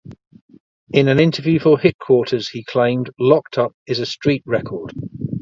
In 0.91 1.07
an 1.09 1.19
interview 1.19 1.59
for 1.59 1.77
HitQuarters, 1.77 2.49
he 2.49 2.63
claimed: 2.63 3.11
"Locked 3.19 3.59
Up" 3.59 3.75
is 3.85 3.99
a 3.99 4.05
street 4.07 4.41
record. 4.47 4.93